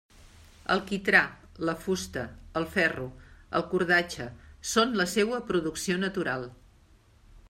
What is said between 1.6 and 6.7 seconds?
la fusta, el ferro, el cordatge són la seua producció natural.